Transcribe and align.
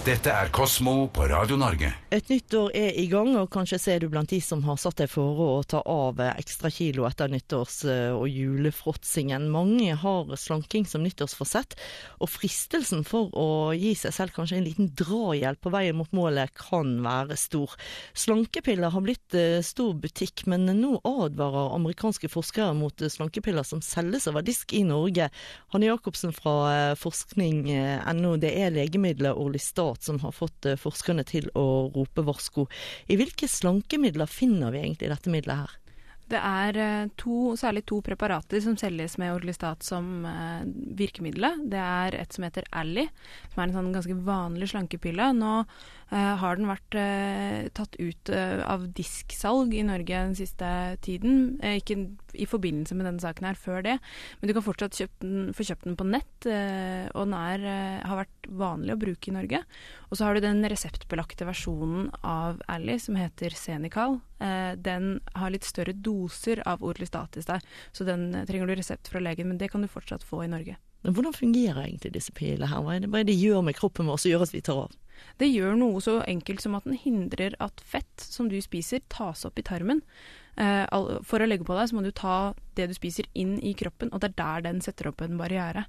Dette 0.00 0.32
er 0.32 0.48
Kosmo 0.48 1.10
på 1.12 1.26
Radio 1.28 1.58
Norge. 1.60 1.90
Et 2.08 2.30
nytt 2.32 2.54
år 2.56 2.70
er 2.72 2.94
i 2.96 3.02
gang, 3.06 3.34
og 3.36 3.50
kanskje 3.52 3.76
ser 3.78 3.98
du 4.00 4.06
blant 4.08 4.30
de 4.32 4.38
som 4.40 4.62
har 4.64 4.78
satt 4.80 4.96
deg 5.02 5.10
for 5.12 5.36
å 5.44 5.48
ta 5.68 5.82
av 5.84 6.16
ekstra 6.24 6.70
kilo 6.72 7.04
etter 7.04 7.28
nyttårs- 7.28 7.84
og 8.16 8.24
julefråtsingen. 8.24 9.44
Mange 9.52 9.92
har 10.00 10.32
slanking 10.40 10.86
som 10.88 11.04
nyttårsforsett, 11.04 11.76
og 12.16 12.32
fristelsen 12.32 13.04
for 13.04 13.28
å 13.36 13.74
gi 13.76 13.92
seg 13.98 14.14
selv 14.16 14.32
kanskje 14.38 14.56
en 14.62 14.66
liten 14.70 14.88
drahjelp 14.96 15.60
på 15.60 15.74
veien 15.74 15.98
mot 16.00 16.16
målet 16.16 16.56
kan 16.56 16.96
være 17.04 17.36
stor. 17.36 17.76
Slankepiller 18.16 18.96
har 18.96 19.04
blitt 19.04 19.36
eh, 19.36 19.60
stor 19.60 19.92
butikk, 20.00 20.46
men 20.48 20.64
nå 20.80 20.96
advarer 21.04 21.76
amerikanske 21.76 22.32
forskere 22.32 22.72
mot 22.80 23.04
slankepiller 23.04 23.68
som 23.68 23.84
selges 23.84 24.30
over 24.32 24.48
disk 24.48 24.72
i 24.72 24.82
Norge. 24.88 25.28
Hanne 25.76 25.92
Jacobsen 25.92 26.32
fra 26.32 26.56
eh, 26.72 26.96
forskning.no, 27.04 28.34
det 28.40 28.56
er 28.64 28.74
legemiddelet 28.80 29.36
Orlistat 29.90 30.02
som 30.02 30.20
har 30.20 30.32
fått 30.32 30.66
eh, 30.66 30.78
forskerne 30.78 31.24
til 31.24 31.50
å 31.54 31.90
rope 31.94 32.22
varsko. 32.22 32.68
I 33.08 33.16
hvilke 33.16 33.48
slankemidler 33.48 34.26
finner 34.26 34.72
vi 34.72 34.80
egentlig 34.84 35.10
dette 35.10 35.30
middelet 35.30 35.64
her? 35.64 35.76
Det 36.30 36.38
er 36.38 36.76
eh, 36.78 37.08
to, 37.18 37.56
særlig 37.58 37.82
to 37.90 37.98
preparater 38.06 38.60
som 38.62 38.76
selges 38.78 39.16
med 39.18 39.34
Orlistat 39.34 39.82
som 39.82 40.24
eh. 40.24 40.62
Det 41.00 41.80
er 41.80 42.14
et 42.14 42.32
som 42.32 42.44
heter 42.44 42.66
Ally, 42.70 43.08
som 43.50 43.62
er 43.62 43.64
en 43.66 43.74
sånn 43.74 43.92
ganske 43.94 44.14
vanlig 44.22 44.68
slankepille. 44.70 45.32
Nå 45.34 45.54
eh, 45.64 46.34
har 46.38 46.58
den 46.58 46.68
vært 46.70 46.94
tatt 47.74 47.96
ut 47.98 48.30
av 48.30 48.84
disksalg 48.94 49.74
i 49.74 49.82
Norge 49.82 50.22
den 50.28 50.36
siste 50.38 50.68
tiden. 51.02 51.58
Ikke 51.64 51.96
i 52.34 52.46
forbindelse 52.46 52.94
med 52.94 53.08
denne 53.08 53.24
saken 53.24 53.48
her, 53.48 53.58
før 53.58 53.82
det. 53.86 53.96
Men 54.38 54.50
du 54.50 54.54
kan 54.54 54.66
fortsatt 54.66 55.00
kjøpt 55.00 55.24
den, 55.24 55.50
få 55.56 55.66
kjøpt 55.66 55.88
den 55.88 55.98
på 55.98 56.06
nett, 56.06 56.46
og 56.46 57.24
den 57.24 57.36
er, 57.40 57.66
har 58.06 58.22
vært 58.22 58.39
vanlig 58.50 58.94
å 58.94 59.00
bruke 59.00 59.30
i 59.30 59.34
Norge. 59.34 59.62
Og 60.10 60.18
så 60.18 60.26
har 60.26 60.36
du 60.36 60.44
den 60.44 60.62
reseptbelagte 60.68 61.46
versjonen 61.48 62.10
av 62.26 62.60
Ally 62.70 62.98
som 63.02 63.18
heter 63.18 63.54
Senical. 63.56 64.20
den 64.76 65.20
har 65.34 65.50
litt 65.50 65.64
større 65.64 65.92
doser 65.92 66.62
av 66.66 66.82
Orlistat 66.82 67.36
seg, 67.44 67.60
så 67.92 68.04
den 68.04 68.32
trenger 68.48 68.66
du 68.66 68.74
resept 68.74 69.08
fra 69.08 69.20
legen, 69.20 69.48
men 69.48 69.58
det 69.58 69.68
kan 69.68 69.82
du 69.82 69.88
fortsatt 69.88 70.24
få 70.24 70.44
i 70.44 70.48
Norge. 70.48 70.78
Men 71.02 71.14
Hvordan 71.16 71.32
fungerer 71.36 71.84
egentlig 71.84 72.12
disse 72.12 72.32
pilene 72.36 72.68
her? 72.68 72.80
Er, 72.92 73.06
hva 73.08 73.20
er 73.20 73.24
det 73.24 73.32
de 73.32 73.40
gjør 73.40 73.62
med 73.64 73.76
kroppen 73.78 74.08
vår 74.10 74.20
som 74.20 74.32
gjør 74.32 74.44
at 74.44 74.54
vi 74.54 74.64
tar 74.64 74.82
av? 74.82 74.96
Det 75.40 75.48
gjør 75.48 75.78
noe 75.80 76.02
så 76.04 76.20
enkelt 76.28 76.62
som 76.64 76.76
at 76.78 76.86
den 76.88 76.98
hindrer 77.00 77.56
at 77.62 77.80
fett 77.86 78.24
som 78.24 78.50
du 78.50 78.58
spiser, 78.64 79.04
tas 79.12 79.46
opp 79.48 79.58
i 79.60 79.66
tarmen. 79.66 80.04
Eh, 80.60 80.84
for 81.24 81.40
å 81.40 81.46
legge 81.46 81.64
på 81.64 81.76
deg, 81.76 81.88
så 81.88 81.96
må 81.96 82.02
du 82.04 82.10
ta 82.12 82.52
det 82.76 82.88
du 82.90 82.94
spiser 82.96 83.26
inn 83.38 83.54
i 83.64 83.72
kroppen, 83.76 84.10
og 84.12 84.20
det 84.22 84.30
er 84.30 84.36
der 84.40 84.64
den 84.66 84.80
setter 84.84 85.10
opp 85.10 85.22
en 85.24 85.38
barriere. 85.40 85.86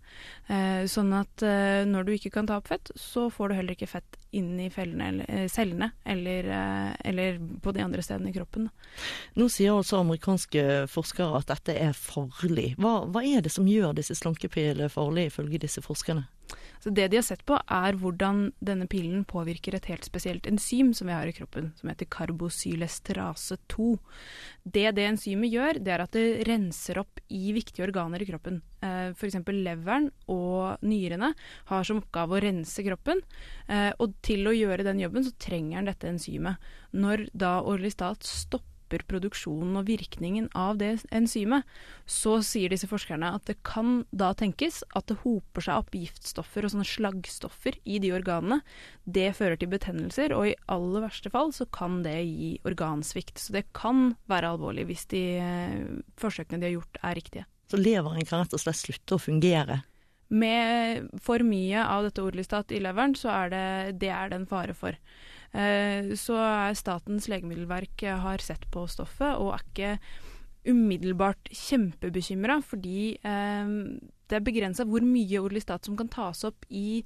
Eh, 0.48 0.84
sånn 0.92 1.12
at 1.18 1.44
eh, 1.46 1.84
når 1.88 2.08
du 2.08 2.14
ikke 2.16 2.32
kan 2.38 2.48
ta 2.48 2.60
opp 2.62 2.70
fett, 2.72 2.92
så 2.96 3.28
får 3.34 3.52
du 3.52 3.58
heller 3.58 3.76
ikke 3.76 3.90
fett 3.92 4.20
inn 4.38 4.54
i 4.64 4.70
fellene, 4.72 5.26
cellene 5.52 5.92
eller, 6.08 6.48
eller, 7.04 7.40
på 7.64 7.74
de 7.76 7.84
andre 7.84 8.04
stedene 8.06 8.32
i 8.32 8.36
kroppen. 8.36 8.70
Nå 9.36 9.50
sier 9.52 9.76
også 9.76 10.00
amerikanske 10.06 10.86
forskere 10.92 11.42
at 11.42 11.52
dette 11.52 11.76
er 11.76 11.98
farlig. 11.98 12.72
Hva, 12.80 13.02
hva 13.12 13.26
er 13.28 13.44
det 13.44 13.52
som 13.52 13.68
gjør 13.68 13.98
disse 13.98 14.16
slankepillene 14.22 14.92
farlige, 14.94 15.34
ifølge 15.34 15.60
disse 15.66 15.84
forskerne? 15.84 16.30
Så 16.82 16.90
Det 16.90 17.08
de 17.12 17.20
har 17.20 17.26
sett 17.26 17.44
på, 17.46 17.60
er 17.70 17.94
hvordan 18.02 18.48
denne 18.58 18.88
pillen 18.90 19.22
påvirker 19.30 19.76
et 19.78 19.86
helt 19.92 20.06
spesielt 20.08 20.48
enzym 20.50 20.96
som 20.98 21.12
vi 21.12 21.14
har 21.14 21.30
i 21.30 21.36
kroppen, 21.36 21.70
som 21.78 21.92
heter 21.92 22.10
karbosylesterase 22.10 23.60
2. 23.70 23.92
Det 24.64 24.88
det 24.98 25.06
enzymet 25.06 25.54
gjør, 25.54 25.78
det 25.78 25.94
er 25.94 26.02
at 26.02 26.18
det 26.18 26.48
renser 26.50 26.98
opp 27.04 27.22
i 27.30 27.54
viktige 27.54 27.86
organer 27.86 28.26
i 28.26 28.30
kroppen. 28.32 28.64
Eh, 28.82 29.14
F.eks. 29.14 29.38
leveren 29.46 30.10
og 30.26 30.82
nyrene 30.82 31.36
har 31.70 31.86
som 31.86 32.02
oppgave 32.02 32.40
å 32.40 32.42
rense 32.42 32.88
kroppen. 32.90 33.22
Eh, 33.70 33.92
og 34.02 34.18
til 34.26 34.50
å 34.50 34.58
gjøre 34.58 34.88
den 34.88 35.06
jobben 35.06 35.28
så 35.28 35.38
trenger 35.38 35.78
den 35.84 35.94
dette 35.94 36.10
enzymet. 36.10 36.58
Når 36.98 37.28
da 37.38 37.60
Orlistat 37.62 38.26
stopper 38.26 38.71
stopper 38.92 39.08
produksjonen 39.08 39.78
og 39.80 39.88
virkningen 39.88 40.50
av 40.54 40.78
det 40.78 41.06
enzymet, 41.12 41.64
så 42.06 42.42
sier 42.44 42.70
disse 42.70 42.88
forskerne 42.88 43.36
at 43.36 43.46
det 43.48 43.62
kan 43.64 44.06
da 44.12 44.34
tenkes 44.34 44.84
at 44.96 45.08
det 45.08 45.22
hoper 45.24 45.62
seg 45.62 45.80
opp 45.80 45.96
giftstoffer 45.96 46.66
og 46.66 46.74
sånne 46.74 46.88
slaggstoffer 46.88 47.78
i 47.86 48.00
de 48.00 48.12
organene. 48.12 48.62
Det 49.06 49.34
fører 49.36 49.58
til 49.58 49.72
betennelser, 49.72 50.34
og 50.34 50.50
i 50.50 50.58
aller 50.68 51.06
verste 51.06 51.32
fall 51.32 51.54
så 51.54 51.66
kan 51.72 52.04
det 52.04 52.20
gi 52.26 52.60
organsvikt. 52.66 53.40
Så 53.40 53.54
det 53.54 53.70
kan 53.74 54.16
være 54.28 54.52
alvorlig 54.52 54.88
hvis 54.90 55.08
de 55.12 55.24
eh, 55.40 55.80
forsøkene 56.20 56.60
de 56.60 56.70
har 56.70 56.78
gjort 56.80 57.02
er 57.02 57.16
riktige. 57.16 57.48
Så 57.72 57.80
leveren 57.80 58.26
kan 58.28 58.44
rett 58.44 58.54
og 58.54 58.62
slett 58.62 58.82
slutte 58.82 59.16
å 59.16 59.22
fungere? 59.22 59.82
Med 60.32 61.12
for 61.24 61.44
mye 61.44 61.84
av 61.84 62.06
dette 62.08 62.24
orlistat 62.24 62.72
i 62.72 62.80
leveren, 62.84 63.16
så 63.20 63.32
er 63.34 63.52
det, 63.52 63.68
det 64.04 64.12
er 64.12 64.32
det 64.32 64.42
en 64.42 64.48
fare 64.48 64.76
for. 64.76 64.96
Eh, 65.52 66.14
så 66.20 66.38
Statens 66.80 67.28
legemiddelverk 67.32 68.04
eh, 68.08 68.20
har 68.24 68.44
sett 68.44 68.64
på 68.72 68.86
stoffet 68.88 69.36
og 69.36 69.56
er 69.56 69.66
ikke 69.66 69.96
umiddelbart 70.72 71.50
kjempebekymra, 71.58 72.60
fordi 72.64 73.16
eh, 73.18 73.74
det 74.30 74.38
er 74.38 74.46
begrensa 74.46 74.86
hvor 74.88 75.04
mye 75.04 75.42
orlistat 75.42 75.88
som 75.88 75.98
kan 76.00 76.12
tas 76.12 76.46
opp 76.48 76.68
i 76.70 77.02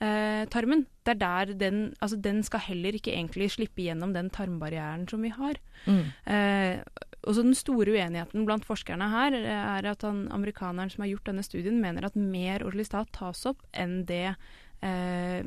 eh, 0.00 0.46
tarmen. 0.52 0.86
Det 1.04 1.16
er 1.16 1.20
der 1.20 1.54
den 1.58 1.80
Altså, 2.00 2.16
den 2.16 2.42
skal 2.46 2.64
heller 2.70 2.96
ikke 2.96 3.12
egentlig 3.12 3.50
slippe 3.52 3.84
gjennom 3.84 4.14
den 4.16 4.30
tarmbarrieren 4.30 5.08
som 5.10 5.22
vi 5.22 5.32
har. 5.34 5.60
Mm. 5.86 6.04
Eh, 6.24 6.80
og 7.20 7.34
så 7.36 7.42
Den 7.42 7.54
store 7.54 7.92
uenigheten 7.92 8.46
blant 8.48 8.64
forskerne 8.64 9.10
her 9.12 9.34
er 9.36 9.90
at 9.90 10.02
han, 10.02 10.24
amerikaneren 10.32 10.88
som 10.88 11.04
har 11.04 11.12
gjort 11.12 11.28
denne 11.28 11.44
studien, 11.44 11.80
mener 11.82 12.06
at 12.06 12.16
mer 12.16 12.64
orlistat 12.64 13.12
tas 13.12 13.44
opp 13.46 13.60
enn 13.76 14.06
det 14.08 14.38
eh, 14.86 15.40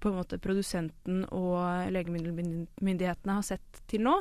på 0.00 0.10
en 0.10 0.18
måte 0.18 0.40
produsenten 0.42 1.24
og 1.32 1.90
legemiddelmyndighetene 1.94 3.38
har 3.38 3.46
sett 3.46 3.82
til 3.90 4.04
nå, 4.06 4.16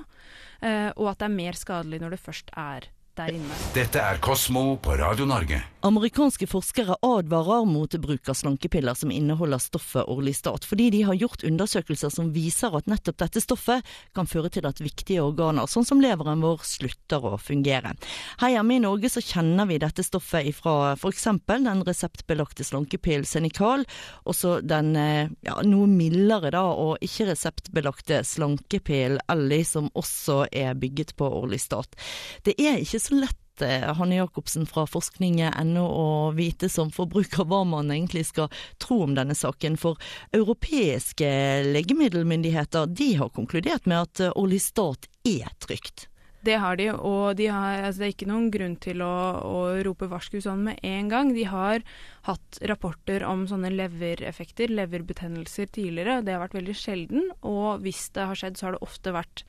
eh, 0.64 0.90
og 0.96 1.14
at 1.14 1.22
det 1.22 1.30
er 1.30 1.40
mer 1.40 1.60
skadelig 1.60 2.02
når 2.04 2.16
det 2.16 2.24
først 2.24 2.54
er 2.58 2.90
der 3.20 3.36
inne. 3.38 3.60
Dette 3.76 4.02
er 4.02 4.20
Kosmo 4.24 4.76
på 4.82 4.98
Radio 5.00 5.26
Norge. 5.30 5.62
Amerikanske 5.84 6.48
forskere 6.48 6.96
advarer 7.04 7.66
mot 7.68 7.96
bruk 8.00 8.30
av 8.32 8.38
slankepiller 8.40 8.96
som 8.96 9.12
inneholder 9.12 9.60
stoffet 9.60 10.08
orlistat, 10.08 10.64
fordi 10.64 10.86
de 10.94 11.02
har 11.04 11.18
gjort 11.20 11.44
undersøkelser 11.44 12.14
som 12.14 12.30
viser 12.32 12.72
at 12.78 12.88
nettopp 12.88 13.18
dette 13.20 13.42
stoffet 13.44 13.84
kan 14.16 14.30
føre 14.30 14.48
til 14.54 14.64
at 14.70 14.80
viktige 14.80 15.26
organer, 15.26 15.68
sånn 15.68 15.84
som 15.84 16.00
leveren 16.00 16.40
vår, 16.40 16.64
slutter 16.64 17.28
å 17.28 17.34
fungere. 17.36 17.92
Her 18.40 18.54
hjemme 18.56 18.78
i 18.78 18.84
Norge 18.86 19.12
så 19.12 19.24
kjenner 19.24 19.68
vi 19.68 19.82
dette 19.84 20.06
stoffet 20.08 20.48
ifra 20.54 20.94
f.eks. 20.94 21.28
den 21.52 21.84
reseptbelagte 21.84 22.64
slankepillen 22.64 23.28
Senical, 23.28 23.84
og 24.24 24.40
så 24.40 24.56
den 24.64 24.96
eh, 24.96 25.28
ja, 25.44 25.60
noe 25.68 25.92
mildere 25.92 26.54
da, 26.56 26.64
og 26.64 27.04
ikke 27.04 27.28
reseptbelagte 27.34 28.22
slankepillen 28.28 29.20
Ellie, 29.28 29.68
som 29.68 29.92
også 30.00 30.46
er 30.48 30.80
bygget 30.80 31.18
på 31.20 31.28
orlistat. 31.44 32.00
Det 32.48 32.56
er 32.56 32.80
ikke 32.80 33.03
så 33.04 33.20
lett 33.20 33.64
eh, 33.66 33.90
Hanne 33.98 34.18
Jacobsen 34.22 34.68
fra 34.70 34.86
forskning.no 34.90 35.84
å 35.84 36.08
vite 36.38 36.70
som 36.72 36.92
forbruker 36.94 37.48
hva 37.50 37.64
man 37.68 37.92
egentlig 37.94 38.26
skal 38.32 38.50
tro 38.82 39.04
om 39.06 39.18
denne 39.18 39.36
saken. 39.38 39.78
For 39.82 40.00
europeiske 40.36 41.30
legemiddelmyndigheter 41.70 42.90
de 42.90 43.14
har 43.22 43.34
konkludert 43.36 43.86
med 43.90 44.08
at 44.08 44.26
oljestat 44.32 44.54
Orlistat 44.54 45.08
er 45.26 45.50
trygt. 45.60 46.08
Det 46.44 46.58
har 46.60 46.76
de, 46.76 46.90
og 46.92 47.38
de 47.40 47.46
har, 47.48 47.86
altså 47.88 48.02
det 48.02 48.08
er 48.08 48.14
ikke 48.18 48.28
noen 48.28 48.50
grunn 48.52 48.74
til 48.84 49.00
å, 49.06 49.14
å 49.48 49.60
rope 49.88 50.10
varsku 50.12 50.42
sånn 50.44 50.66
med 50.66 50.82
en 50.84 51.08
gang. 51.12 51.32
De 51.32 51.46
har 51.48 51.86
hatt 52.28 52.60
rapporter 52.68 53.24
om 53.24 53.46
sånne 53.48 53.72
levereffekter, 53.72 54.74
leverbetennelser, 54.76 55.70
tidligere. 55.72 56.20
Det 56.20 56.36
har 56.36 56.44
vært 56.44 56.58
veldig 56.60 56.76
sjelden, 56.76 57.30
og 57.48 57.86
hvis 57.86 58.10
det 58.18 58.28
har 58.28 58.40
skjedd, 58.42 58.60
så 58.60 58.68
har 58.68 58.76
det 58.76 58.84
ofte 58.84 59.16
vært 59.16 59.46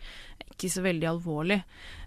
ikke 0.52 0.70
så 0.70 0.84
veldig 0.86 1.10
alvorlig. 1.16 1.58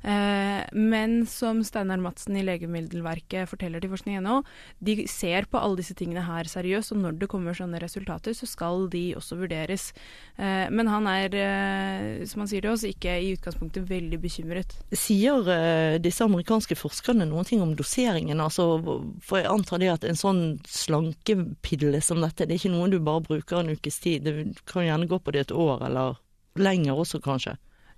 Eh, 0.03 0.63
men 0.73 1.25
som 1.29 1.63
Steinar 1.65 2.01
Madsen 2.01 2.37
i 2.37 2.43
Legemiddelverket 2.45 3.49
forteller 3.49 3.81
til 3.83 3.91
forskning.no, 3.93 4.41
de 4.83 4.97
ser 5.09 5.47
på 5.49 5.59
alle 5.61 5.79
disse 5.79 5.95
tingene 5.97 6.25
her 6.27 6.49
seriøst, 6.49 6.93
og 6.93 7.01
når 7.03 7.19
det 7.21 7.29
kommer 7.31 7.57
sånne 7.57 7.81
resultater, 7.81 8.35
så 8.37 8.49
skal 8.49 8.87
de 8.93 9.03
også 9.17 9.39
vurderes. 9.39 9.89
Eh, 10.37 10.67
men 10.73 10.91
han 10.91 11.09
er, 11.11 11.37
eh, 11.37 12.25
som 12.29 12.43
han 12.43 12.51
sier 12.51 12.65
til 12.65 12.73
oss, 12.73 12.85
ikke 12.87 13.17
i 13.17 13.33
utgangspunktet 13.37 13.87
veldig 13.89 14.21
bekymret. 14.21 14.77
Sier 14.93 15.99
disse 16.01 16.25
amerikanske 16.25 16.77
forskerne 16.77 17.27
noen 17.27 17.47
ting 17.47 17.61
om 17.63 17.75
doseringen? 17.77 18.41
Altså, 18.43 18.77
for 19.23 19.41
jeg 19.41 19.51
antar 19.51 19.81
det 19.81 19.93
at 19.93 20.07
en 20.07 20.19
sånn 20.19 20.43
slankepille 20.67 22.01
som 22.03 22.21
dette, 22.23 22.45
det 22.45 22.55
er 22.55 22.61
ikke 22.61 22.75
noe 22.75 22.91
du 22.91 22.99
bare 23.03 23.25
bruker 23.25 23.61
en 23.61 23.73
ukes 23.73 24.01
tid. 24.03 24.27
Det 24.27 24.63
kan 24.69 24.85
gjerne 24.85 25.09
gå 25.09 25.19
på 25.19 25.33
det 25.33 25.47
et 25.47 25.55
år, 25.55 25.83
eller 25.87 26.19
lenger 26.57 26.97
også, 26.97 27.21
kanskje? 27.23 27.57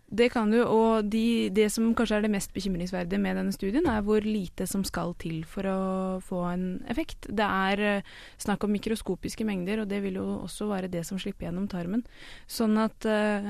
Det 0.10 0.32
kan 0.34 0.50
du, 0.50 0.58
og 0.66 1.06
de, 1.06 1.52
det 1.54 1.68
som 1.70 1.92
kanskje 1.94 2.18
er 2.18 2.24
det 2.26 2.32
mest 2.34 2.54
bekymringsverdige 2.56 3.22
med 3.22 3.38
denne 3.38 3.54
studien, 3.54 3.86
er 3.86 4.02
hvor 4.06 4.26
lite 4.26 4.66
som 4.70 4.82
skal 4.88 5.14
til 5.22 5.44
for 5.46 5.70
å 5.70 5.80
få 6.26 6.42
en 6.50 6.66
effekt. 6.90 7.28
Det 7.30 7.46
er 7.46 7.84
uh, 8.02 8.14
snakk 8.42 8.66
om 8.66 8.74
mikroskopiske 8.74 9.46
mengder, 9.46 9.84
og 9.84 9.92
det 9.92 10.02
vil 10.06 10.18
jo 10.18 10.28
også 10.48 10.72
være 10.72 10.90
det 10.90 11.06
som 11.06 11.22
slipper 11.22 11.48
gjennom 11.48 11.68
tarmen. 11.70 12.02
Sånn 12.50 12.80
at 12.82 13.06
eh, 13.06 13.50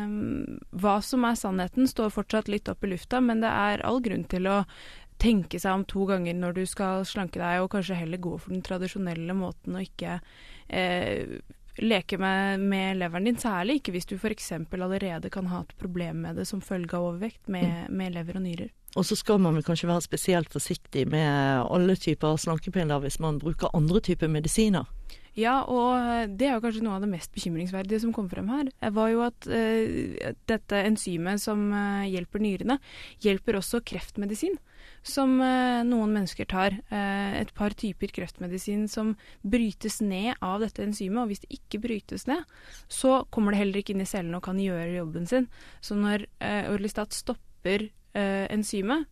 hva 0.83 0.97
som 1.05 1.23
er 1.27 1.37
sannheten, 1.39 1.87
står 1.87 2.11
fortsatt 2.11 2.51
litt 2.51 2.67
opp 2.71 2.83
i 2.83 2.91
lufta, 2.91 3.21
men 3.23 3.43
det 3.43 3.51
er 3.51 3.85
all 3.87 4.01
grunn 4.03 4.27
til 4.27 4.49
å 4.51 4.63
tenke 5.19 5.59
seg 5.59 5.75
om 5.75 5.85
to 5.87 6.05
ganger 6.09 6.35
når 6.35 6.59
du 6.59 6.65
skal 6.67 7.05
slanke 7.07 7.41
deg, 7.41 7.63
og 7.63 7.71
kanskje 7.73 7.99
heller 7.99 8.21
gå 8.23 8.35
for 8.39 8.55
den 8.55 8.63
tradisjonelle 8.65 9.35
måten 9.35 9.75
og 9.79 9.87
ikke 9.87 10.19
eh, 10.67 11.39
leke 11.81 12.17
med, 12.21 12.59
med 12.59 12.99
leveren 12.99 13.29
din, 13.29 13.39
særlig 13.39 13.79
ikke 13.79 13.93
hvis 13.95 14.09
du 14.09 14.15
f.eks. 14.17 14.51
allerede 14.51 15.29
kan 15.29 15.47
ha 15.51 15.61
et 15.63 15.75
problem 15.79 16.25
med 16.25 16.39
det 16.39 16.47
som 16.49 16.61
følge 16.61 16.95
av 16.95 17.11
overvekt 17.11 17.47
med, 17.47 17.89
med 17.89 18.13
lever 18.15 18.39
og 18.39 18.45
nyrer. 18.45 18.69
Og 18.97 19.05
så 19.05 19.15
skal 19.15 19.37
man 19.41 19.55
vel 19.57 19.65
kanskje 19.65 19.89
være 19.89 20.01
spesielt 20.01 20.53
forsiktig 20.53 21.05
med 21.09 21.65
alle 21.69 21.95
typer 21.95 22.39
slankepiller 22.41 23.01
hvis 23.03 23.19
man 23.21 23.37
bruker 23.41 23.75
andre 23.77 24.01
typer 24.01 24.31
medisiner. 24.31 24.87
Ja, 25.39 25.61
og 25.69 26.33
det 26.39 26.47
er 26.47 26.57
jo 26.57 26.63
kanskje 26.63 26.83
noe 26.83 26.97
av 26.97 27.03
det 27.05 27.11
mest 27.11 27.31
bekymringsverdige 27.35 28.01
som 28.03 28.13
kom 28.15 28.27
frem 28.31 28.49
her. 28.51 28.71
Det 28.73 28.89
var 28.95 29.11
jo 29.11 29.21
at 29.23 29.47
uh, 29.47 30.33
dette 30.49 30.81
enzymet 30.87 31.41
som 31.43 31.69
uh, 31.71 32.07
hjelper 32.09 32.43
nyrene, 32.43 32.79
hjelper 33.23 33.59
også 33.59 33.83
kreftmedisin. 33.87 34.57
Som 35.05 35.37
uh, 35.39 35.79
noen 35.87 36.11
mennesker 36.11 36.47
tar. 36.49 36.75
et 36.91 37.51
par 37.55 37.71
typer 37.77 38.11
kreftmedisin 38.11 38.87
som 38.91 39.13
brytes 39.41 39.99
ned 40.03 40.35
av 40.43 40.59
dette 40.63 40.83
enzymet. 40.83 41.21
Og 41.23 41.31
hvis 41.31 41.43
det 41.45 41.59
ikke 41.59 41.81
brytes 41.85 42.27
ned, 42.27 42.43
så 42.91 43.21
kommer 43.31 43.53
det 43.55 43.61
heller 43.61 43.79
ikke 43.79 43.95
inn 43.95 44.03
i 44.03 44.09
cellene 44.09 44.41
og 44.41 44.43
kan 44.49 44.59
gjøre 44.59 44.97
jobben 44.97 45.29
sin. 45.29 45.47
Så 45.79 45.95
når 45.95 46.25
Orlistat 46.73 47.15
stopper 47.15 47.87
enzymet, 48.15 49.07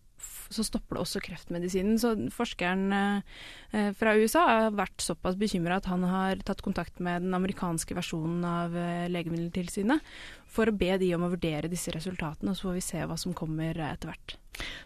så 0.53 0.65
stopper 0.65 0.97
det 0.97 1.03
også 1.03 1.21
kreftmedisinen. 1.25 1.99
Så 2.01 2.13
forskeren 2.33 2.85
eh, 2.95 3.91
fra 3.97 4.15
USA 4.17 4.45
har 4.47 4.77
vært 4.77 5.03
såpass 5.03 5.37
bekymra 5.39 5.79
at 5.81 5.89
han 5.91 6.05
har 6.07 6.41
tatt 6.47 6.63
kontakt 6.65 7.01
med 7.03 7.25
den 7.25 7.37
amerikanske 7.37 7.97
versjonen 7.97 8.45
av 8.47 8.75
eh, 8.77 9.07
Legemiddeltilsynet 9.11 10.03
for 10.47 10.69
å 10.69 10.75
be 10.75 10.95
de 11.01 11.13
om 11.15 11.27
å 11.27 11.31
vurdere 11.33 11.71
disse 11.71 11.93
resultatene, 11.93 12.53
og 12.53 12.59
så 12.59 12.69
får 12.69 12.77
vi 12.77 12.85
se 12.85 13.05
hva 13.05 13.17
som 13.19 13.35
kommer 13.37 13.77
etter 13.91 14.11
hvert. 14.11 14.37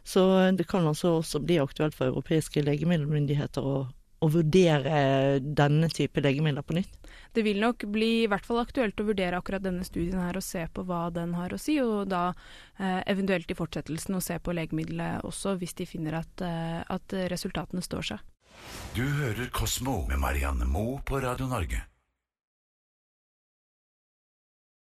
Så 0.04 0.26
det 0.58 0.68
kan 0.68 0.88
altså 0.88 1.18
også 1.22 1.40
bli 1.44 1.62
aktuelt 1.62 1.96
for 1.96 2.10
europeiske 2.12 2.64
legemiddelmyndigheter 2.66 3.64
å 3.64 3.76
å 4.22 4.30
vurdere 4.30 5.40
denne 5.42 5.90
type 5.90 6.22
legemidler 6.22 6.66
på 6.66 6.78
nytt? 6.78 6.98
Det 7.34 7.44
vil 7.46 7.62
nok 7.64 7.86
bli 7.92 8.12
i 8.24 8.30
hvert 8.30 8.46
fall 8.46 8.62
aktuelt 8.62 9.00
å 9.00 9.08
vurdere 9.08 9.40
akkurat 9.40 9.64
denne 9.64 9.86
studien 9.88 10.20
her 10.22 10.38
og 10.38 10.46
se 10.46 10.66
på 10.74 10.84
hva 10.88 11.06
den 11.16 11.34
har 11.38 11.54
å 11.54 11.60
si, 11.62 11.78
og 11.82 12.10
da 12.12 12.30
eh, 12.78 13.02
eventuelt 13.12 13.52
i 13.52 13.58
fortsettelsen 13.58 14.20
å 14.20 14.24
se 14.24 14.38
på 14.40 14.56
legemiddelet 14.56 15.26
også, 15.28 15.56
hvis 15.62 15.78
de 15.80 15.88
finner 15.90 16.20
at, 16.22 16.46
eh, 16.46 16.82
at 16.86 17.18
resultatene 17.34 17.84
står 17.86 18.14
seg. 18.14 18.28
Du 18.94 19.04
hører 19.04 19.50
Kosmo 19.56 20.04
med 20.10 20.20
Marianne 20.22 20.68
Moe 20.70 21.00
på 21.08 21.24
Radio 21.24 21.48
Norge. 21.50 21.91